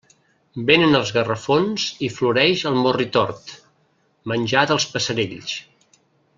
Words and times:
Vénen 0.69 0.99
els 0.99 1.11
gafarrons 1.17 1.85
i 2.07 2.09
floreix 2.15 2.63
el 2.71 2.79
morritort, 2.87 3.53
menjar 4.35 4.65
dels 4.75 4.89
passerells. 4.97 5.57